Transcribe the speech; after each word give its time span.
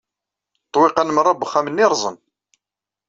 Ṭṭwiqan 0.67 1.13
meṛṛa 1.13 1.33
n 1.35 1.37
uxxam-nni 1.45 1.85
ṛẓen 1.91 2.15